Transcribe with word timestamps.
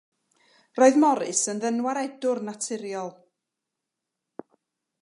Roedd 0.79 0.97
Morris 1.03 1.41
yn 1.53 1.61
ddynwaredwr 1.65 2.43
naturiol. 2.49 3.13